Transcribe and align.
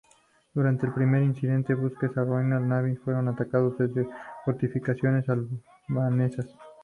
Durante 0.55 0.87
el 0.87 0.93
primer 0.95 1.21
incidente, 1.21 1.75
buques 1.75 2.09
de 2.09 2.15
la 2.15 2.23
Royal 2.23 2.67
Navy 2.67 2.95
fueron 2.95 3.27
atacados 3.27 3.77
desde 3.77 4.07
fortificaciones 4.43 5.25
albanesas. 5.29 6.47